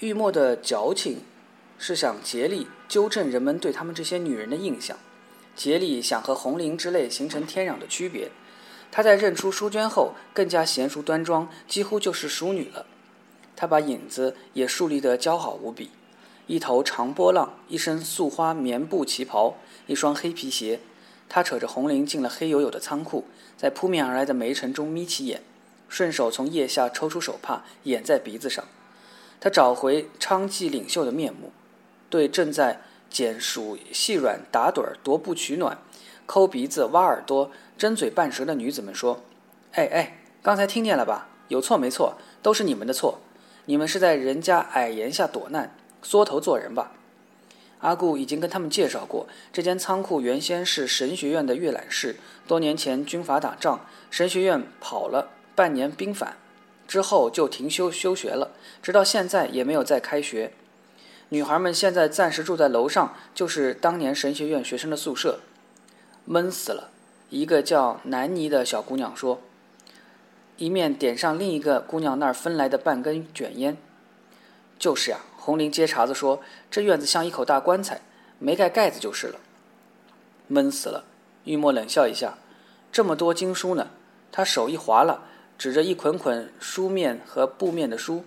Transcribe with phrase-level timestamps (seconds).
[0.00, 1.22] 玉墨的矫情
[1.78, 4.98] 是想竭力纠正人们对他们这些女人的印象，
[5.54, 8.30] 竭力想和红菱之类形成天壤的区别。
[8.90, 12.86] 她在认出淑娟后，更加娴熟端庄，几乎就是淑女了。
[13.56, 15.90] 她把影子也树立得姣好无比，
[16.46, 19.56] 一头长波浪，一身素花棉布旗袍，
[19.86, 20.80] 一双黑皮鞋。
[21.28, 23.24] 他扯着红绫进了黑黝黝的仓库，
[23.56, 25.42] 在扑面而来的煤尘中眯起眼，
[25.88, 28.64] 顺手从腋下抽出手帕掩在鼻子上。
[29.44, 31.52] 他找回娼妓领袖的面目，
[32.08, 35.76] 对正在捡数细软打盹踱步取暖。
[36.24, 39.22] 抠鼻子、挖耳朵、睁嘴半舌的女子们说
[39.72, 41.28] ：“哎哎，刚才听见了吧？
[41.48, 43.18] 有错没错，都是你们的错。
[43.66, 46.92] 你们是在人家矮檐下躲难，缩头做人吧。”
[47.80, 52.16] 阿顾已经跟他们介绍过，这间仓库原先是神学院的阅览室。
[52.48, 56.38] 多年前军阀打仗，神学院跑了半年兵反，
[56.86, 58.52] 之后就停休休学了，
[58.82, 60.52] 直到现在也没有再开学。
[61.30, 65.40] 女孩们现在暂时住在楼上，就是当年神学院学生的宿舍。
[66.24, 66.90] 闷死了，
[67.30, 69.40] 一个叫南妮的小姑娘说，
[70.56, 73.76] 一面点上另一个姑娘那儿分来的半根卷烟。
[74.78, 78.02] 就是呀，红玲接茬子说，这院子像一口大棺材，
[78.38, 79.40] 没盖盖子就是了。
[80.46, 81.04] 闷死了，
[81.44, 82.38] 玉墨冷笑一下，
[82.92, 83.88] 这么多经书呢？
[84.30, 85.22] 他手一划了，
[85.58, 88.24] 指着一捆捆书面和布面的书，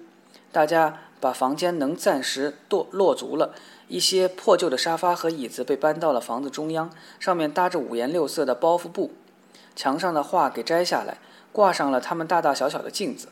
[0.51, 3.53] 大家把房间能暂时落落足了。
[3.87, 9.11] 一些破旧的沙发和椅子被搬到了房子中央，上面搭着五颜六色的包袱布。
[9.75, 11.19] 墙上的画给摘下来，
[11.51, 13.29] 挂上了他们大大小小的镜子。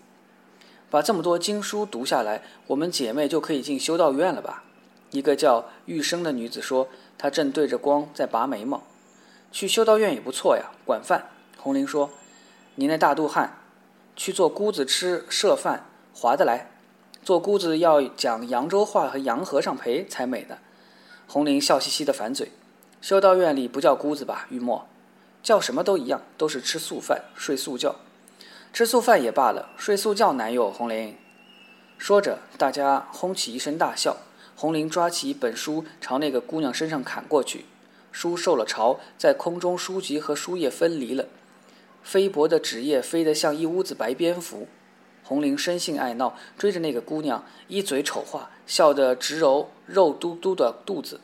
[0.89, 4.63] 把这么多经书读下来，我们姐妹就可以进修道院了吧？
[5.11, 6.87] 一个叫玉生的女子说，
[7.17, 8.83] 她正对着光在拔眉毛。
[9.51, 11.29] 去修道院也不错呀，管饭。
[11.57, 12.11] 红玲说
[12.75, 13.57] ：“你那大肚汉，
[14.15, 16.71] 去做姑子吃剩饭，划得来。”
[17.23, 20.57] 做姑子要讲扬州话和洋和尚陪才美呢。
[21.27, 22.51] 红玲笑嘻嘻的反嘴
[23.01, 24.45] ：“修道院里不叫姑子吧？
[24.51, 24.87] 玉墨，
[25.41, 27.95] 叫什么都一样，都是吃素饭、睡素觉。
[28.71, 31.17] 吃素饭也罢了，睡素觉难哟。”红玲
[31.97, 34.17] 说着，大家轰起一声大笑。
[34.55, 37.65] 红玲抓起一本书朝那个姑娘身上砍过去，
[38.11, 41.25] 书受了潮，在空中书籍和书页分离了，
[42.05, 44.67] 飞薄的纸页飞得像一屋子白蝙蝠。
[45.23, 51.19] 红玲生性爱闹，追着那个姑娘，一嘴丑话，笑得直揉肉嘟嘟的肚子。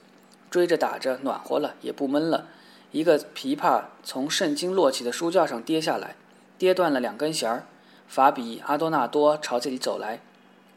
[0.49, 2.47] 追着打着，暖和了，也不闷了。
[2.91, 6.15] 一个琵琶从圣经摞起的书架上跌下来，
[6.57, 7.65] 跌断了两根弦儿。
[8.07, 10.19] 法比阿多纳多朝这里走来，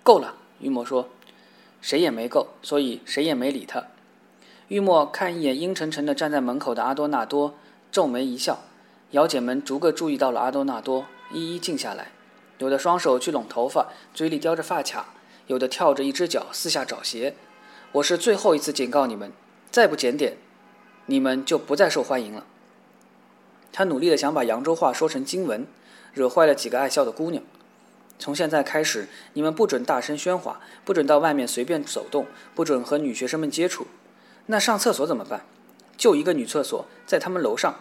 [0.03, 1.09] 够了，玉墨说，
[1.81, 3.87] 谁也没够，所以谁也没理他。
[4.69, 7.55] 玉墨看一眼阴沉沉的站在门口的阿多纳多，
[7.91, 8.63] 皱眉一笑。
[9.15, 12.11] 姚姐们逐个注意到了阿多纳多，一一静下来。
[12.59, 15.05] 有的双手去拢头发，嘴里叼着发卡；
[15.47, 17.37] 有的跳着一只脚四下找鞋。
[17.93, 19.31] 我是最后一次警告你们，
[19.71, 20.37] 再不检点，
[21.07, 22.45] 你们就不再受欢迎了。
[23.73, 25.65] 他努力的想把扬州话说成经文，
[26.13, 27.41] 惹坏了几个爱笑的姑娘。
[28.19, 32.27] 从现在开始，你们不准大声喧哗，不准到外面随便走动，
[32.57, 33.87] 不准和女学生们接触。
[34.47, 35.47] 那上厕所怎么办？
[35.97, 37.77] 就一个女厕所，在他们楼上。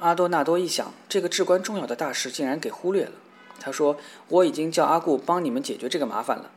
[0.00, 3.12] 阿多纳多一想，这个至关重要的大事竟然给忽略了。
[3.60, 6.50] 他说：“我已经叫阿顾帮你们解决这个麻烦了，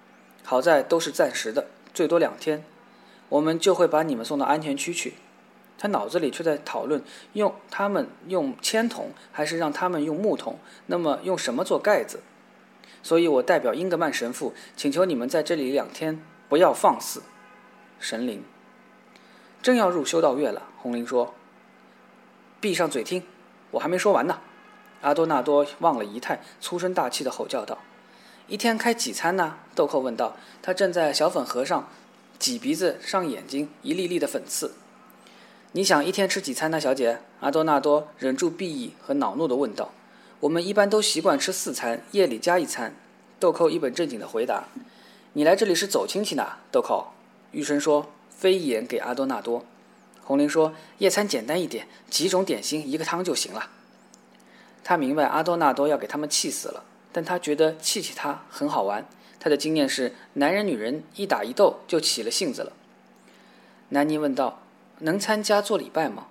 [0.44, 2.64] 好在都是暂时的，最多两天，
[3.28, 5.16] 我们就会把你们送到安全区去。”
[5.78, 7.04] 他脑子里却在讨论：
[7.34, 10.58] 用他们用铅筒，还是让他们用木桶？
[10.86, 12.22] 那么用什么做盖子？
[13.02, 17.24] 所以我代表英格曼神父请求你们在这里两天，不要放肆。
[18.00, 18.46] 神灵，
[19.62, 20.64] 正要入修道院了。
[20.78, 21.34] 红灵说
[22.62, 23.22] ：“闭上嘴听。”
[23.74, 24.40] 我还没说完呢，
[25.02, 27.80] 阿多纳多忘了仪态，粗声大气地吼叫道
[28.48, 30.38] ：“一天开几餐呢？”豆蔻问道。
[30.62, 31.90] 他正在小粉盒上
[32.38, 34.76] 挤鼻子、上眼睛，一粒粒的粉刺。
[35.72, 37.20] 你想一天吃几餐呢，小姐？
[37.40, 39.90] 阿多纳多忍住鄙夷和恼怒地问道。
[40.42, 42.94] “我们一般都习惯吃四餐，夜里加一餐。”
[43.40, 44.66] 豆蔻一本正经地回答。
[45.34, 47.12] “你来这里是走亲戚呢？”豆蔻。
[47.52, 49.66] 玉生说，飞眼给阿多纳多。
[50.24, 53.70] 红玲说：“夜餐简单一点，几种点心，一个汤就行了。”
[54.84, 59.06] 他明白阿多纳多要给他们气死了，但他觉得气气他很好玩。
[59.40, 62.72] 他的经验是，男人女人一打一斗就起了性子了。
[63.90, 64.64] 南妮问道
[65.00, 66.28] ：“能参加做礼拜吗？”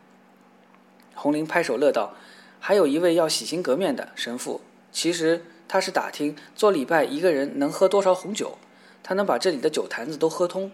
[1.15, 2.15] 红玲拍手乐道
[2.59, 8.57] ：“还有一位要洗心革面的神父，其实他是打听做礼拜一个人能喝多少红酒，
[9.03, 10.73] 他能把这里的酒坛子都喝通。”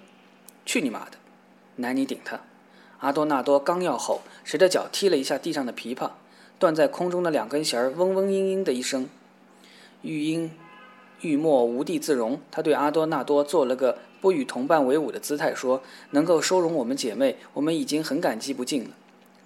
[0.64, 1.12] 去你妈的！
[1.76, 2.40] 南妮顶他。
[3.00, 6.10] 阿多纳多刚要吼，谁的脚踢了一下地上的琵琶，
[6.58, 9.08] 断在空中的两根弦儿嗡嗡嘤嘤的一声。
[10.02, 10.50] 玉音，
[11.20, 18.90] 玉墨无地自容，他对阿多纳多做了个不与同伴为伍的姿态，说：“能够收容我们姐妹，我们已经很感激不尽了。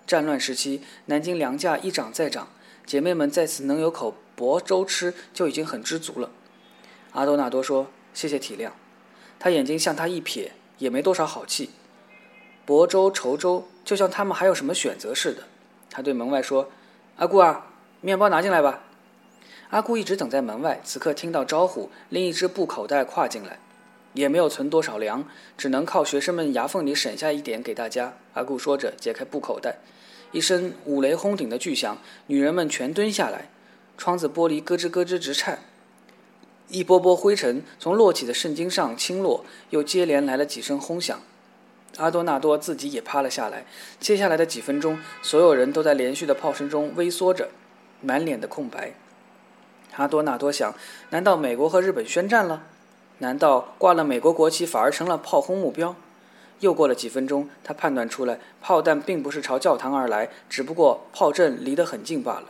[0.06, 2.48] 战乱时期，南京粮价一涨再涨，
[2.87, 6.31] 姐妹们在此能有口薄粥吃，就已经很知足了。”
[7.12, 8.70] 阿多纳多说：“谢谢体谅。”
[9.38, 10.48] 他眼睛向他一瞥，
[10.78, 11.70] 也没多少好气。
[12.64, 15.43] 薄粥稠粥，就像他们还有什么选择似的。
[15.91, 16.70] 他对门外说
[17.17, 17.67] ：“阿顾啊，
[18.00, 18.81] 面包拿进来吧。”
[19.70, 23.59] 阿顾一直等在门外，此刻听到招呼，拎一只布口袋跨进来，
[24.12, 25.26] 也没有存多少粮，
[25.56, 28.12] 只能靠学生们牙缝里省下一点给大家。
[28.35, 29.79] 阿顾说着，解开布口袋，
[30.31, 33.49] 一声五雷轰顶的巨响，女人们全蹲下来，
[33.97, 35.61] 窗子玻璃咯吱咯吱直颤，
[36.69, 41.20] 一波波灰尘从摞起的圣经上倾落，又接连来了几声轰响。
[41.99, 43.65] 阿多纳多自己也趴了下来。
[44.00, 47.50] 接下来的几分钟，所有人都在连续的炮声中微缩着，
[48.00, 48.94] 满脸的空白。
[49.97, 50.75] 阿多纳多想：
[51.11, 52.65] 难道美国和日本宣战了？
[53.19, 55.94] 难道挂了美国国旗反而成了炮轰目标？
[56.61, 62.44] 又过了几分钟，他判断出来，炮弹并不是朝教堂而来，只不过炮阵离得很近罢了。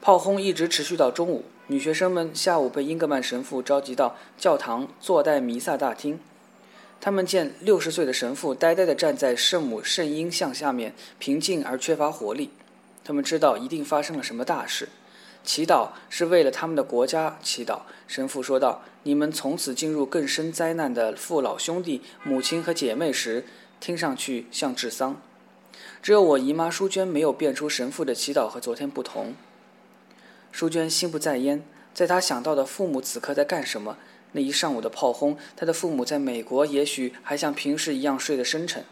[0.00, 1.44] 炮轰一直持续到中午。
[1.68, 6.18] 女学生们下午被英格曼神父召集到教堂坐待弥撒大厅。
[7.00, 12.50] 他们见六十岁的神父呆呆地站在圣母圣婴像下面，平静而缺乏活力。
[13.04, 14.88] 他们知道一定发生了什么大事。
[15.44, 23.44] 祈祷是为了他们的国家祈祷，神父说道：“你们从此进入更深灾难的父老兄弟、母亲和姐妹时，
[23.80, 25.22] 听上去像治丧。
[26.02, 29.34] 只有我姨妈淑娟没有辨出神父的祈祷和昨天不同。
[30.52, 31.62] 淑娟心不在焉，
[31.94, 33.96] 在她想到的父母此刻在干什么，
[34.40, 38.84] 一上午的炮轰，他的父母在美国也许还像平时一样睡得深沉。”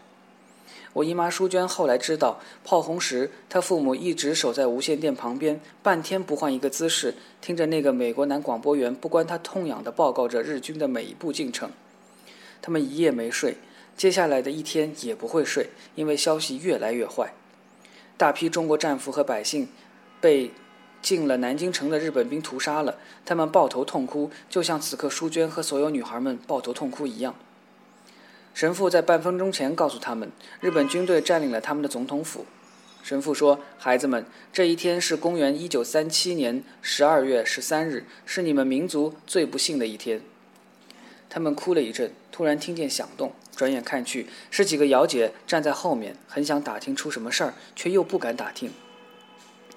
[0.94, 11.70] 我姨妈淑娟后来知道，炮轰时，她父母一直守在无线电旁边，半天不换一个姿势，听着那个美国男广播员不关他痛痒地报告着日军的每一步进程。
[12.62, 13.58] 他们一夜没睡，
[13.94, 17.34] 接下来的一天也不会睡，因为消息越来越坏。
[18.16, 19.68] 大批中国战俘和百姓
[20.22, 20.50] 被
[21.06, 27.36] 进了南京城的日本兵屠杀了，他们抱头痛哭，就像此刻淑娟和所有女孩们抱头痛哭一样。
[28.52, 32.44] 神父在半分钟前告诉他们，日本军队占领了他们的总统府。
[33.04, 40.20] 神父说：“孩子们，这一天是公元一九三七年十二月十三日，是你们民族最不幸的一天。”
[41.30, 48.72] 他们哭了一阵，突然听见响动，转眼看去，是几个姚姐站在后面，很想打听出什么事儿，却又不敢打听。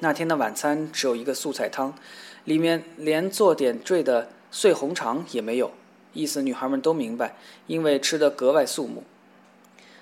[0.02, 1.94] 那天的晚餐只有一个素菜汤，
[2.46, 5.72] 里面连做点缀的碎红肠也没有。
[6.14, 7.36] 意思女孩们都明白，
[7.68, 9.04] 因为吃得格外肃穆。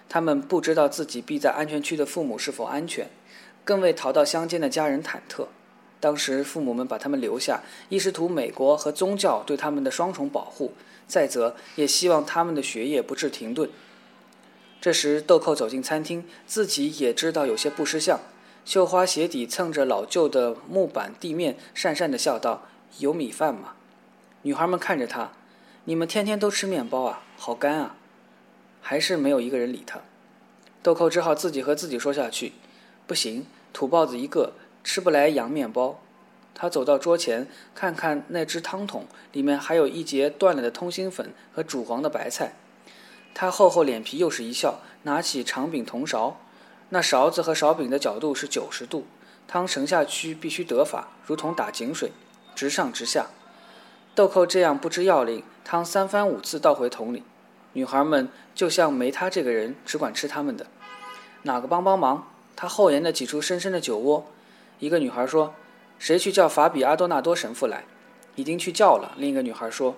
[0.07, 3.09] 他们不知道自己避在安全区的父母是否安全，
[3.65, 5.47] 更为逃到乡间的家人忐忑。
[5.99, 10.73] 当时父母们把他们留下，一是图美国和宗教对他们的双重保护，
[11.07, 13.69] 再则也希望他们的学业不致停顿。
[14.79, 18.19] 这时，豆蔻走进餐厅，自己也知道有些不识相，
[18.67, 22.63] 绣花鞋底蹭着老旧的木板地面，讪讪地笑道
[22.99, 23.75] ：“有米饭吗？”
[24.43, 25.31] 女孩们看着他。
[25.85, 27.95] 你们天天都吃面包啊，好干啊！
[28.81, 30.01] 还是没有一个人理他。
[30.83, 32.51] 豆蔻只好自己和自己说下去
[33.07, 34.51] ：“不行，土包子一个，
[34.83, 36.01] 吃不来洋面包。”
[36.53, 42.55] 他走到桌前，看看那只汤桶，里面还有一截断了的通心粉和煮黄的白菜。
[43.33, 46.41] 他厚厚脸皮又是一笑，拿起长柄铜勺，
[46.89, 49.05] 那勺子和勺柄的角度是九十度，
[49.47, 52.11] 汤盛下去必须得法，如同打井水，
[52.55, 53.27] 直上直下。
[54.15, 55.43] 豆蔻这样不知要领。
[55.65, 57.23] 汤三番五次倒回桶里，
[57.73, 60.65] 女孩们就像没他这个人，只管吃他们的。
[61.43, 62.25] 哪个帮帮忙？
[62.55, 64.25] 他厚颜地挤出深深的酒窝。
[64.79, 65.53] 一个女孩说
[65.99, 67.83] ：“谁去叫法比阿多纳多神父来？”
[68.35, 69.13] 已经去叫了。
[69.17, 69.97] 另一个女孩说：“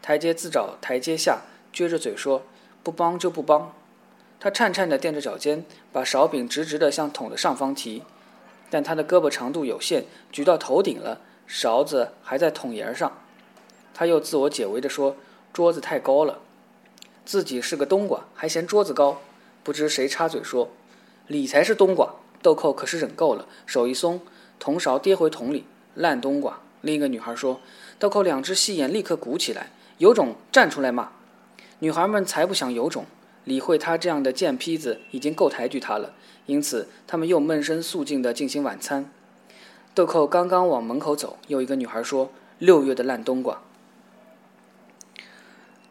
[0.00, 1.42] 台阶自找台阶下。”
[1.74, 2.42] 撅着嘴说
[2.82, 3.74] ：“不帮就不帮。”
[4.42, 8.02] 他颤颤地垫着脚尖，把勺柄直直地向桶的上方提，
[8.68, 13.16] 但他的胳膊长度有限，举到头顶了，勺子还在桶沿上。
[13.94, 15.14] 他又自我解围地说
[15.54, 16.40] ：“桌子太高了，
[17.24, 19.20] 自己是个冬瓜，还嫌桌子高。”
[19.62, 20.70] 不知谁插嘴说
[21.28, 24.20] ：“你才是冬瓜。”豆蔻可是忍够了，手一松，
[24.58, 25.64] 铜勺跌回桶里。
[25.94, 26.58] 烂冬瓜。
[26.80, 27.60] 另一个女孩说
[28.00, 31.12] ：“豆蔻两只细眼立刻鼓起来，有种站出来骂！”
[31.78, 33.06] 女孩们才不想有种，
[33.44, 36.14] 理会他这样的贱坯子已经够抬举他了，
[36.46, 39.10] 因此他们又闷声肃静地进行晚餐。
[39.94, 43.60] 豆蔻刚刚往门口走，又一个女孩说：“六月的烂冬瓜。”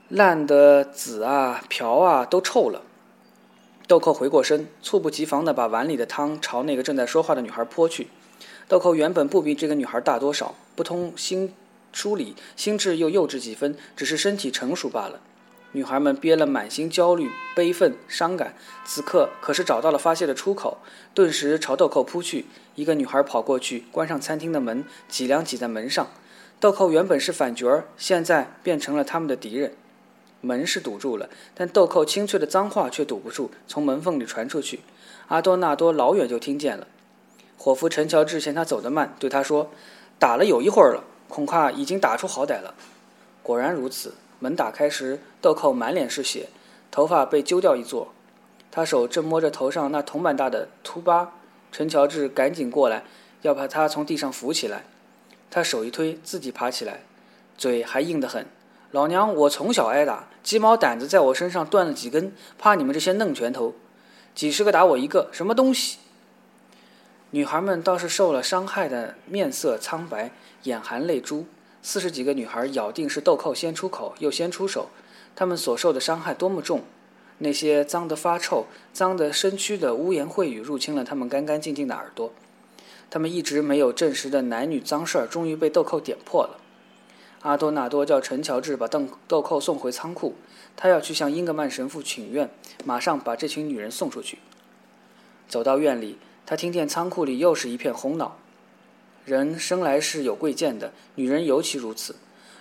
[0.10, 2.82] 烂的籽啊、瓢啊都臭了。
[3.88, 8.08] 豆蔻回过身，猝不及防地把碗里的汤朝那个正在说话的女孩泼去。
[8.68, 11.54] 豆蔻原本不比这个女孩大多少，不通心
[11.92, 15.20] 疏理，心智又幼稚几分，只是身体成熟罢了。
[15.74, 20.80] 女孩们憋了满心焦虑、悲愤、伤感，此刻可是找到了发泄的出口，
[21.14, 22.46] 顿时朝豆蔻扑去。
[22.76, 26.08] 一个女孩跑过去，关上餐厅的门，脊梁挤在门上。
[26.60, 29.74] 豆蔻原本是反角儿，现在变成了他们的敌人。
[30.42, 34.82] 门是堵住了，但豆蔻清脆的脏话却堵不住，从门缝里传出去。
[35.28, 36.88] 阿多纳多老远就听见了。
[37.58, 39.72] 伙夫陈乔治嫌他走得慢，对他说
[40.20, 42.74] ：“打了有一会儿了，恐怕已经打出好歹了。”
[43.42, 44.16] 果然如此。
[44.42, 46.50] 门打开时，豆蔻满脸是血，
[46.90, 48.12] 头发被揪掉一撮。
[48.72, 51.34] 他手正摸着头上那铜板大的秃疤。
[51.72, 53.04] 陈乔治赶紧过来，
[53.44, 54.84] 要把他从地上扶起来。
[55.52, 57.02] 他手一推，自己爬起来，
[57.56, 58.48] 嘴还硬得很。
[58.90, 63.76] 老娘我从小挨打，鸡毛掸子在我身上断了几根，怕你们这些嫩拳头，
[64.34, 66.00] 几十个打我一个，什么东西？
[67.30, 70.32] 女孩们倒是受了伤害的，面色苍白，
[70.64, 71.46] 眼含泪珠。
[71.84, 74.90] 四十几个女孩咬定是豆蔻先出口，又先出手。
[75.36, 76.82] 她们所受的伤害多么重！
[77.40, 82.32] 那些脏得发臭、脏得身躯的污言秽语入侵了她们干干净净的耳朵。
[83.10, 86.58] 他们一直没有证实的男女脏事儿，终于被豆蔻点破了。
[87.42, 90.36] 阿多纳多叫陈乔治把豆豆蔻送回仓库，
[90.78, 92.50] 他要去向英格曼神父请愿，
[92.86, 94.38] 马上把这群女人送出去。
[95.50, 98.38] 走到院里，他听见仓库里又是一片哄闹。
[99.26, 102.16] 人生来是有贵贱的，女人尤其如此。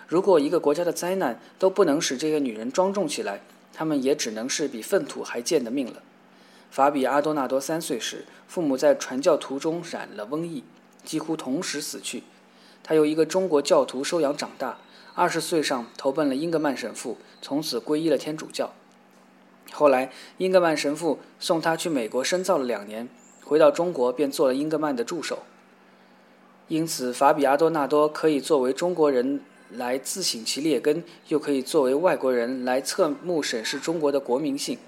[0.07, 3.41] 如果一个国家的灾难都不能使这个女人庄重起来，
[3.73, 6.03] 她们也只能是比粪土还贱的命了。
[6.71, 10.63] 法比阿多纳多三岁时，父母在传教途中染了瘟疫，
[11.05, 12.25] 几乎同时死去。
[12.83, 14.79] 他由一个中国教徒收养长大，
[15.15, 18.73] 二十岁上投奔了英格曼神父，从此皈依了天主教。
[19.73, 23.09] 后来，英格曼神父送他去美国深造了两年，
[23.45, 25.41] 回到中国便做了英格曼的助手。
[26.71, 29.41] 因此，法比阿多纳多可以作为中国人
[29.73, 34.79] 来自省其劣根，又可以作为外国人来侧目审视中国的国民性。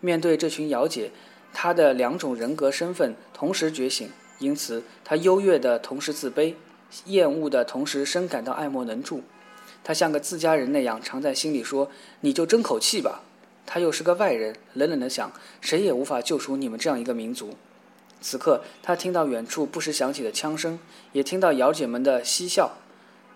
[0.00, 1.10] 面对这群姚姐，
[1.52, 6.54] 他的两种人格身份同时觉醒，因此他优越的同时自卑，
[7.04, 9.20] 厌恶的同时深感到爱莫能助。
[9.84, 11.90] 他像个自家人那样，常在心里说
[12.22, 13.22] ：“你就争口气吧。”
[13.66, 17.50] 他又是个外人，冷冷地想：“谁也无法救赎你们这样一个民族。”
[18.22, 20.78] 此刻，他听到远处不时响起的枪声，
[21.12, 22.78] 也听到姚姐们的嬉笑，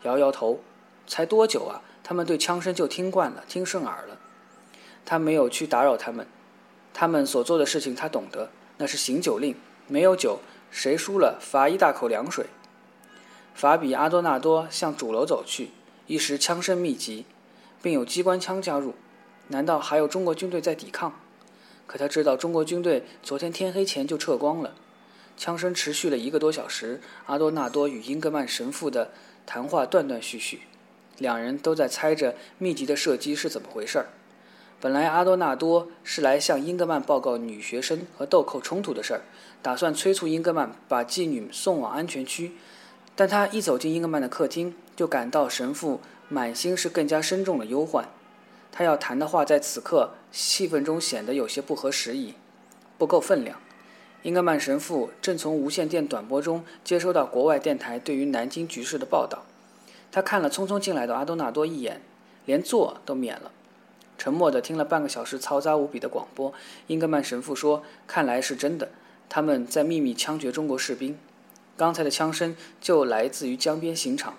[0.05, 0.61] 摇摇头。
[1.09, 1.83] 才多久啊？
[2.03, 4.17] 他们对枪声就听惯了，听顺耳了。
[5.05, 6.27] 他没有去打扰他们，
[6.95, 9.55] 他们所做的事情他懂得，那是行酒令。
[9.89, 10.41] 没有酒，
[10.71, 12.47] 谁输了罚一大口凉水。
[13.55, 15.71] 法比阿多纳多向主楼走去，
[16.07, 17.25] 一时枪声密集，
[17.81, 18.95] 并有机关枪加入。
[19.49, 21.13] 难道还有中国军队在抵抗？
[21.87, 24.75] 可他知道，中国军队昨天天黑前就撤光了。
[25.37, 29.11] 枪声持续了一个多小时，阿多纳多与英格曼神父的
[29.45, 30.63] 谈话断断续续，
[31.19, 34.07] 两人都在猜着密集的射击是怎么回事儿。
[34.81, 39.23] 本来阿多纳多是来向英格曼报告女学生和豆蔻冲突的事儿，
[39.63, 42.53] 打算催促英格曼把妓女送往安全区。
[43.15, 48.09] 但他一走进英格曼的客厅，就感到神父满心是更加深重的忧患。
[48.71, 52.35] 他要谈的话，在此刻气氛中显得有些不合时宜，
[52.99, 53.59] 不够分量。
[54.23, 59.47] 英格曼神父正从无线电短波中接收到国外电台对于南京局势的报道。
[60.13, 62.03] 他看了匆匆进来的阿多纳多一眼，
[62.45, 63.51] 连坐都免了，
[64.19, 66.53] 沉默地听了半个小时嘈杂无比的广播。
[66.89, 68.91] 英格曼神父说：“看来是真的，
[69.31, 71.19] 他们在秘密枪决中国士兵。
[71.79, 74.37] 刚才的枪声就来自于江边刑场，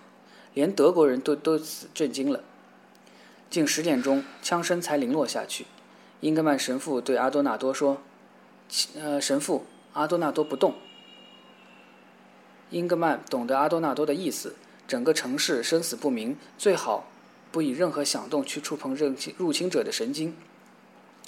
[0.53, 1.59] 连德国人都都
[1.95, 2.43] 震惊了。”
[3.49, 5.65] 近十点钟，枪声才零落下去。
[6.21, 8.01] 英格曼神父对阿多纳多说
[8.99, 10.75] ：“呃，神父，阿多纳多不动。”
[12.71, 14.55] 英格曼懂得阿多纳多的意思。
[14.87, 17.07] 整个城市生死不明，最好
[17.51, 20.33] 不以任何响动去触碰入侵入侵者的神经。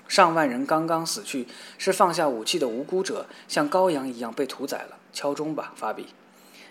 [0.07, 1.45] 上万人刚刚死去，
[1.77, 4.97] 是放下武器的无辜者，像羔羊一样被屠宰了。
[5.11, 6.07] 敲钟吧，法比。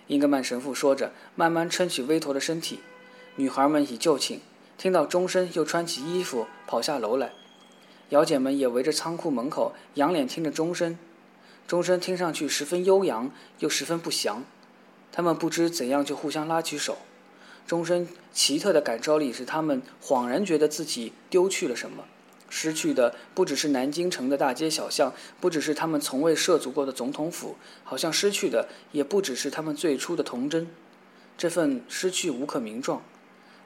[0.07, 2.81] 英格曼神父说着，慢慢撑起微驼的身体。
[3.37, 4.41] 女孩们已就寝。
[4.79, 7.33] 听到钟声，又穿起衣服跑下楼来。
[8.11, 10.99] 姚姐们也围着仓库门口，仰脸听着钟声。
[11.67, 14.43] 钟声听上去十分悠扬，又十分不祥。
[15.13, 16.99] 他们不知怎样就互相拉起手。
[17.67, 22.05] 钟声奇特的感召力使他们恍然觉得自己丢去了什么。
[22.49, 30.67] 失去的不只是南京城的大街小巷，不只是他们从未涉足过的总统府，好像失去的也不只是他们最初的童真。
[31.37, 33.03] 这份失去无可名状。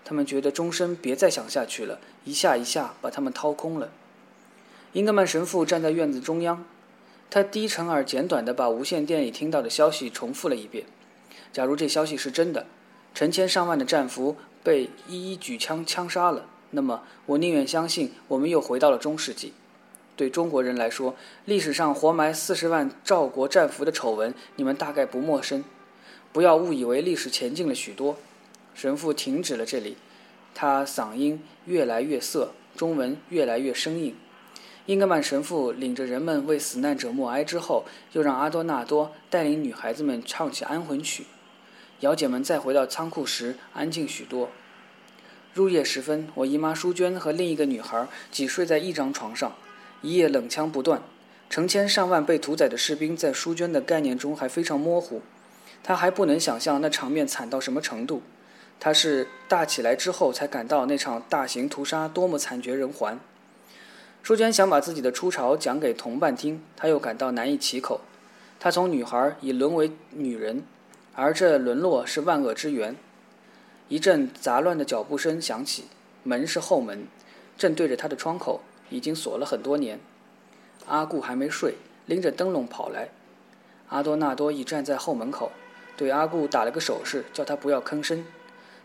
[0.04, 3.92] 他们觉得钟声别再响下去了，一下一下把他们掏空了。
[4.92, 6.66] 英格曼神父站在院子中央，
[7.30, 10.84] 他低沉而简短地把无线电里听到的消息重复了一遍。
[11.50, 12.66] 假如这消息是真的，
[13.14, 16.44] 成千上万的战俘被一一举枪枪杀了。
[16.72, 19.54] 那么，我宁愿相信我们又回到了中世纪。
[20.14, 25.64] 对中国人来说，历史上活埋四十万赵国战俘的丑闻，你们大概不陌生。
[26.34, 28.18] 不要误以为历史前进了许多。
[28.74, 29.96] 神父停止了这里，
[30.54, 34.14] 他嗓音越来越涩，中文越来越生硬。
[34.86, 41.26] 英格曼神父领着人们为死难者默哀之后，又让阿多纳多带领女孩子们唱起安魂曲。
[42.00, 44.50] 姚姐们再回到仓库时，安静许多。
[45.54, 49.52] 入夜时分，我姨妈淑娟和另一个女孩挤睡在一张床上，
[50.00, 51.00] 一夜冷枪不断。
[51.48, 55.22] 成千上万被屠宰的士兵在淑娟的概念中还非常模糊，
[55.84, 58.22] 她还不能想象那场面惨到什么程度。
[58.80, 63.20] 她是大起来之后才感到那场大型屠杀多么惨绝人寰。
[64.22, 68.00] 淑娟想把自己的出潮讲给同伴听，她又感到难以启口。
[68.60, 70.62] 她从女孩已沦为女人，
[71.14, 72.94] 而这沦落是万恶之源。
[73.88, 75.86] 一阵杂乱的脚步声响起，
[76.22, 77.08] 门是后门，
[77.58, 78.60] 正对着她的窗口，
[78.90, 79.98] 已经锁了很多年。
[80.86, 81.74] 阿顾还没睡，
[82.06, 83.08] 拎着灯笼跑来。
[83.88, 85.50] 阿多纳多已站在后门口，
[85.96, 88.24] 对阿顾打了个手势，叫他不要吭声。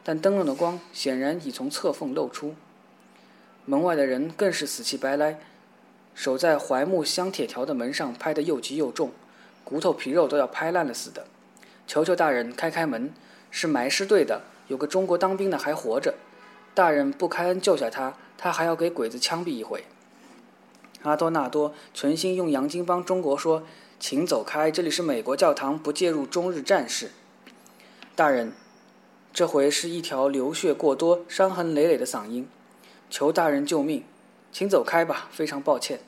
[0.04, 2.56] 但灯笼的光显然已从侧缝露出。
[3.70, 5.42] 门外的人更是死气白赖，
[6.16, 9.12] 手在槐木镶铁条的门上拍得又急又重，
[9.66, 11.26] 骨头皮肉都要拍烂了似的。
[11.86, 13.14] 求求大人开开门，
[13.52, 16.14] 是埋尸队的，有个中国当兵的还活着。
[16.74, 19.84] 大人不开恩救下他，他还要给鬼子枪毙一回。
[21.02, 23.64] 阿多纳多存心用洋泾帮中国说
[24.00, 27.12] ：“请走开，这里是美国教堂，不介入中日战事。”
[28.16, 28.54] 大人，
[29.34, 32.48] 这回是一条流血过多、伤痕累累的嗓音。
[33.10, 34.04] 求大人救命，
[34.52, 35.28] 请走开吧！
[35.32, 36.00] 非常抱歉。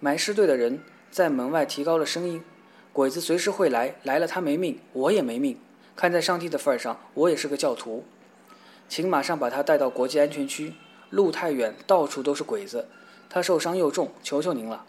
[0.00, 0.80] 埋尸队的人
[1.10, 2.42] 在门外提高了声音
[2.92, 5.58] ：“鬼子随时会来，来了他没命，我也没命。
[5.94, 8.04] 看在上帝的份上，我也是个教徒，
[8.88, 10.74] 请马上把他带到国际安全区。
[11.10, 12.88] 路太远，到处都是鬼子，
[13.30, 14.84] 他受伤又重，求求您了。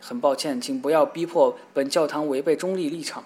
[0.00, 3.24] 很抱歉，请不要逼迫本教堂违背中立立场。”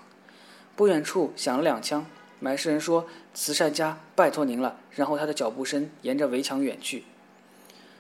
[0.77, 2.05] 不远处响了两枪，
[2.39, 7.05] 埋尸人说：“慈善家，拜托您了。”然后他的脚步声沿着围墙远去。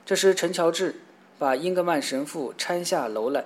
[0.06, 1.00] 这时，陈乔治
[1.36, 3.44] 把英格曼神父搀下楼来。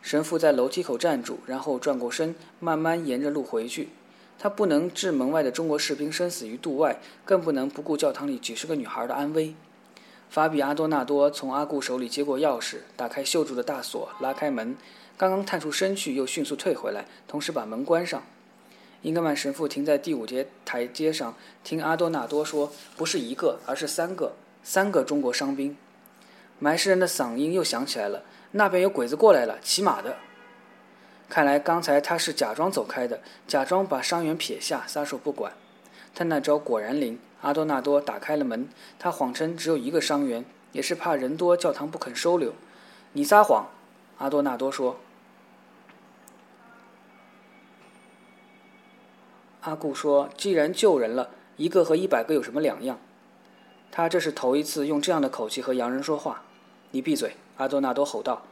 [0.00, 3.90] 神父在楼梯口站住，然后转过身，慢慢沿着路回去。
[4.38, 9.54] 他不能置门外的中国士兵生死于度外，更不能不顾教堂里几十个女孩的安危。
[10.30, 14.74] 法比阿多纳多从阿顾手里接过钥匙，打开锈住的大锁，拉开门，
[15.18, 18.22] 刚刚探出身去，又迅速退回来，同时把门关上。
[19.02, 25.76] 英格曼神父停在第五节台阶上，听阿多纳多说：“不是一个，而是三个，三个中国伤兵。”
[26.58, 30.16] 埋尸人的嗓音又响起来了：“那边有鬼子过来了，骑马的。”
[31.28, 35.52] 看来刚才他是假装走开的，假装把伤员撇下，撒手不管。
[36.14, 37.18] 他那招果然灵。
[37.40, 38.68] 阿多纳多打开了门，
[38.98, 42.52] 他谎称只有一个伤员，也是怕人多，教堂不肯收留。
[43.12, 43.70] 你撒谎，
[44.16, 44.98] 阿多纳多说。
[49.60, 52.98] 阿顾说：“既然救人了，一个和一百个有什么两样？”
[53.92, 56.42] 他这是头一次用这样的口气和洋人说话。
[56.90, 57.36] 你闭嘴！
[57.56, 58.42] 阿多纳多吼道。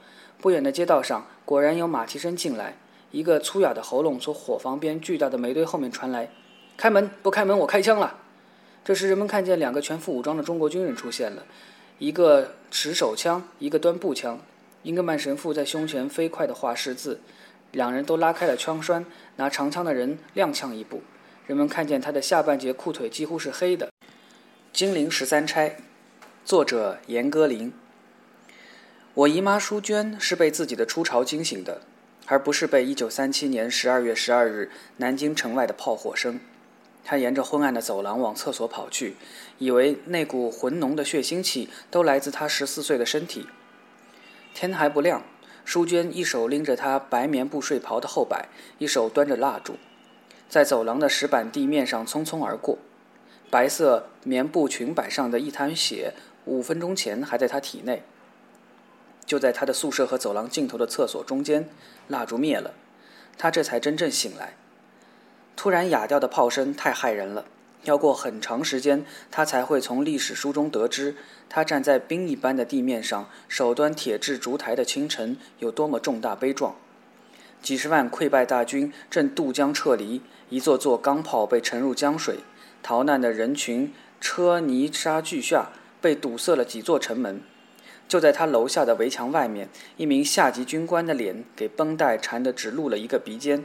[0.41, 2.77] 不远的街道上，果然有马蹄声进来。
[3.13, 6.29] 一个粗哑的喉咙从火房边巨大的煤堆后面传来
[6.77, 7.09] ：“开门！
[7.23, 8.19] 不开门，我开枪了！”
[8.85, 11.45] 这时，人们看见两个全副武装的中国军人出现了，
[11.99, 14.39] 一个持手枪，一个端步枪。
[14.83, 17.21] 英格曼神父在胸前飞快地画十字，
[17.73, 21.03] 两人都拉开了枪栓，拿长枪的人踉跄一步。
[21.47, 23.87] 人们看见他的下半截裤腿几乎是黑的。
[24.73, 25.71] 《金陵十三钗》，
[26.45, 27.73] 作者严歌苓。
[29.17, 31.81] 我姨妈淑娟是被自己的出巢惊醒的，
[32.27, 36.39] 而不是被1937年12月12日南京城外的炮火声。
[37.03, 39.17] 她沿着昏暗的走廊往厕所跑去，
[39.57, 43.47] 以为那股浑浓的血腥气都来自她十四岁的身体。
[44.53, 45.23] 天还不亮，
[45.65, 49.77] 淑娟一手拎着她白棉布睡袍的后摆，一手端着蜡烛，
[50.47, 52.77] 在走廊的石板地面上匆匆而过。
[53.49, 56.13] 白色棉布裙摆上的一滩血，
[56.45, 58.03] 五分钟前还在她体内。
[59.27, 61.69] 就在他的宿舍和走廊尽头的厕所中间，
[62.09, 62.73] 蜡烛灭了，
[63.37, 64.57] 他这才真正醒来。
[65.57, 67.45] 突然哑掉的炮声太骇人了，
[67.83, 71.17] 要过很长时间，他才会从历史书中得知，
[71.49, 76.77] 他站在冰一般的地面上，手端铁质烛台的清晨有多么重大悲壮。
[77.63, 82.41] 几十万溃败大军正渡江撤离，一座座钢炮被沉入江水，
[82.83, 87.41] 逃难的人群车泥沙俱下，被堵塞了几座城门。
[88.09, 93.65] 就在他楼下的围墙外面，一名下级军官的脸给绷带缠得只露了一个鼻尖，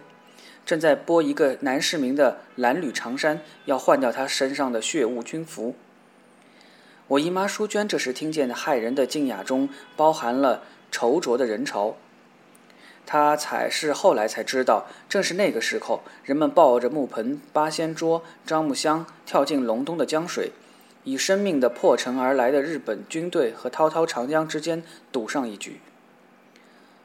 [0.66, 5.76] 正在剥一个男市民的蓝缕长衫，要换掉他身上的血雾军服。
[7.08, 11.98] 我姨妈淑娟这时听见骇人的静雅中包含了稠浊的人潮，
[13.06, 20.52] 她才是后来才知道，正是那个时候，人们抱着木盆、八仙桌、樟木箱跳进隆冬的江水，
[21.04, 25.80] 以生命的破城而来的日本军队和滔滔长江之间赌上一局。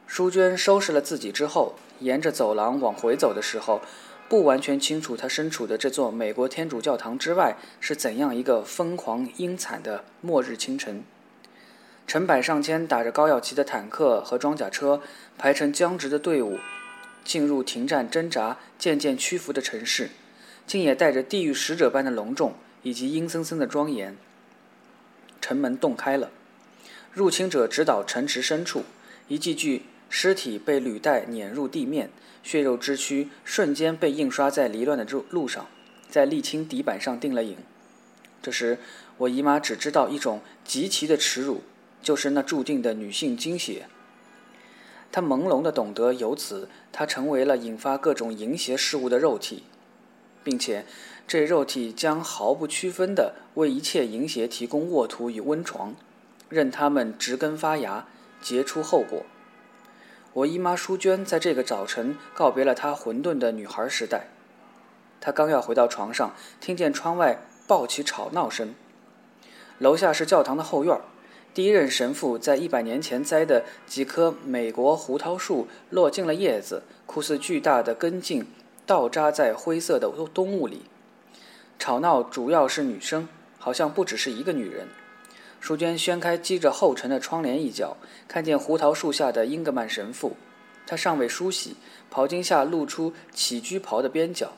[0.06, 3.80] 淑娟收拾了自己之后，沿着走廊往回走的时候。
[4.28, 11.04] 不完全清楚，他身处的这座美国天主教堂之外是怎样一个疯狂阴惨的末日清晨。
[12.08, 15.00] 成百上千打着高耀旗的坦克和装甲车
[15.38, 16.58] 排成僵直的队伍，
[17.24, 20.10] 进入停战挣扎、渐渐屈服的城市，
[20.66, 22.54] 竟也带着地狱使者般的隆重
[22.86, 24.16] 以及阴森森的庄严。
[25.40, 26.30] 城门洞开了，
[27.12, 28.84] 入侵者直捣城池深处，
[29.26, 32.10] 一具具尸体被履带碾入地面。
[32.44, 35.66] 血肉之躯瞬间被印刷在离乱的路路上，
[36.08, 37.56] 在沥青底板上定了影。
[38.40, 38.78] 这时，
[39.18, 41.62] 我姨妈只知道一种极其的耻辱，
[42.00, 43.88] 就是那注定的女性精血。
[45.10, 49.64] 她朦胧地懂得，由此她成为了引发各种淫邪事物的肉体，
[50.44, 50.86] 并且
[51.28, 55.96] 这肉体将毫不区分地为一切淫邪提供沃土与温床，
[56.48, 58.06] 任它们植根发芽，
[58.40, 59.24] 结出后果。
[60.34, 64.28] 我姨妈淑娟在这个早晨告别了她混沌的女孩时代。
[65.20, 68.72] 她刚要回到床上，听见窗外爆起吵闹声。
[69.78, 70.96] 楼下是教堂的后院，
[71.52, 78.46] 第一任神父在一百年前栽的几棵美国胡桃树落尽了叶子，酷似巨大的根茎
[78.86, 80.82] 倒扎在灰色的冬雾里。
[81.78, 84.88] 吵闹主要是女生，好像不只是一个女人。
[85.60, 87.96] 淑娟掀开积着厚尘的窗帘一角，
[88.28, 90.36] 看见胡桃树下的英格曼神父。
[90.86, 91.76] 他尚未梳洗，
[92.10, 94.52] 袍襟下露出起居袍的边角。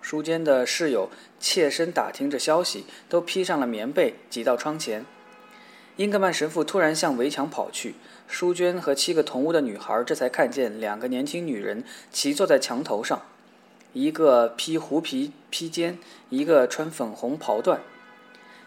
[0.00, 5.06] 书娟的室友切身打听着消息，都披上了棉被，挤到窗前。
[5.96, 7.94] 英格曼神父突然向围墙跑去，
[8.26, 13.22] 淑娟和七个同屋的女孩这才看见两个年轻女人骑坐在墙头上，
[13.92, 15.98] 一个披狐皮披肩，
[16.30, 17.78] 一个穿粉红袍缎。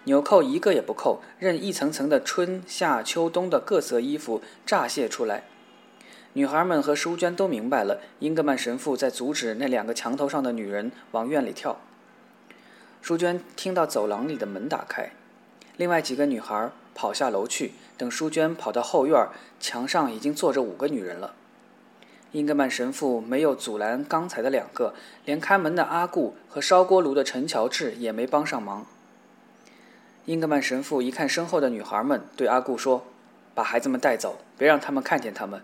[0.03, 5.45] 纽扣一个也不扣，任一层层的春夏秋冬的各色衣服乍泄出来。
[6.33, 11.79] 女孩们和淑娟都明白了，英格曼神父在阻止那两个墙头上的女人往院里跳。
[13.01, 15.11] 淑娟听到走廊里的门打开，
[15.77, 17.71] 另外几个女孩跑下楼去。
[17.97, 19.27] 等淑娟跑到后院，
[19.59, 21.33] 墙上已经坐着五个女人了。
[22.35, 24.93] 英格曼神父没有阻拦刚才的两个，
[25.23, 28.85] 连看门的阿顾和烧锅炉的陈乔治也没帮上忙。
[30.25, 33.05] 英格曼神父一看身后的女孩们，对阿顾说
[33.55, 35.61] ：“把孩子们带走，别让他们看见他们。”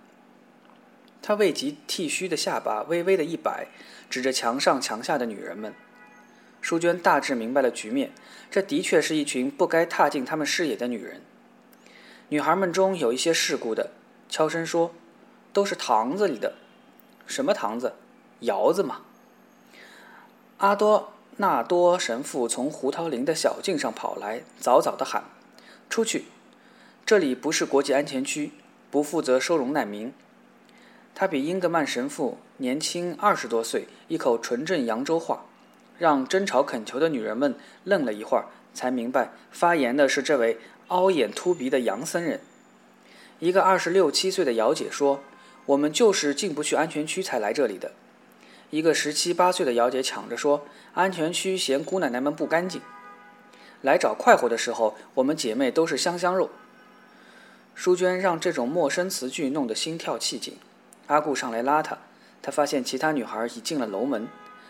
[1.22, 3.68] 他未及剃须的下巴微微的一摆，
[4.10, 5.74] 指着墙上墙下的女人们。
[6.62, 8.12] 淑娟大致明白了局面，
[8.50, 11.20] 这的确是一群不该踏进他们视野的女人。
[12.30, 13.90] 女孩们中有一些世故的，
[14.30, 14.94] 悄声说
[15.54, 16.54] ：“都是堂子里的，
[17.26, 17.94] 什么堂子？
[18.42, 19.02] 窑子嘛。”
[20.60, 21.14] 阿多。
[21.38, 25.24] 纳多神父从胡桃林的小径上跑来，早早地喊
[25.90, 26.26] ：“出去！
[27.04, 28.52] 这里不是国际安全区，
[28.92, 30.14] 不负责收容难民。”
[31.16, 35.46] 他比英格曼神父年轻二十多岁，一口纯正扬州话，
[35.98, 40.60] 让争吵恳求的女人们愣了一会儿，才明白发言的是这位
[40.90, 42.42] 凹眼凸鼻的洋僧人。
[43.40, 45.22] 一个二十六七岁的姚姐说
[45.66, 47.92] ：“我们就是进不去安全区才来这里的。”
[48.72, 52.82] 一个十七八岁的姚姐抢着说：“安全区嫌姑奶奶们不干净，
[53.82, 56.50] 来找快活的时候，我们姐妹都是香香肉。”
[57.76, 60.58] 淑娟让这种陌生词句弄得心跳气紧。
[61.08, 61.98] 阿顾上来拉她，
[62.42, 64.28] 他发现其他女孩已进了楼门，